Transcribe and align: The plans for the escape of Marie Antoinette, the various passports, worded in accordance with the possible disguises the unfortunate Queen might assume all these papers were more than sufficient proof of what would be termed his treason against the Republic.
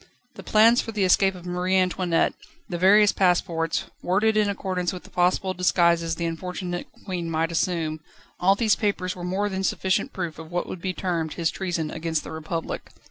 The 0.33 0.41
plans 0.41 0.81
for 0.81 0.91
the 0.91 1.03
escape 1.03 1.35
of 1.35 1.45
Marie 1.45 1.75
Antoinette, 1.77 2.33
the 2.67 2.79
various 2.79 3.11
passports, 3.11 3.83
worded 4.01 4.35
in 4.35 4.49
accordance 4.49 4.91
with 4.91 5.03
the 5.03 5.11
possible 5.11 5.53
disguises 5.53 6.15
the 6.15 6.25
unfortunate 6.25 6.87
Queen 7.05 7.29
might 7.29 7.51
assume 7.51 7.99
all 8.39 8.55
these 8.55 8.75
papers 8.75 9.15
were 9.15 9.23
more 9.23 9.47
than 9.47 9.63
sufficient 9.63 10.11
proof 10.11 10.39
of 10.39 10.49
what 10.51 10.65
would 10.65 10.81
be 10.81 10.91
termed 10.93 11.33
his 11.33 11.51
treason 11.51 11.91
against 11.91 12.23
the 12.23 12.31
Republic. 12.31 12.89